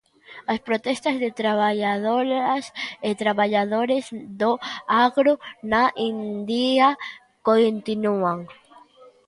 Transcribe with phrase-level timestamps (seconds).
[0.51, 2.63] As protestas de traballadoras
[3.07, 4.05] e traballadores
[4.41, 4.51] do
[5.05, 5.33] agro
[5.71, 6.87] na India
[7.47, 8.39] continúan.